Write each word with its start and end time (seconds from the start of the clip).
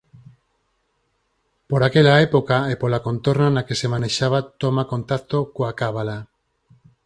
Por 1.69 1.81
aquela 1.83 2.13
época 2.27 2.57
e 2.71 2.73
pola 2.81 3.03
contorna 3.07 3.47
na 3.51 3.65
que 3.67 3.75
se 3.79 3.91
manexaba 3.93 4.39
toma 4.61 4.83
contacto 4.93 5.37
coa 5.55 5.71
cábala. 5.81 6.17